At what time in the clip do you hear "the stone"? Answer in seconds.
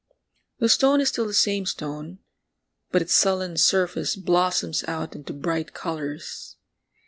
0.57-0.99